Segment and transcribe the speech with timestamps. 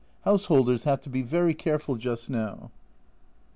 [0.21, 2.71] Householders have to be very careful just now.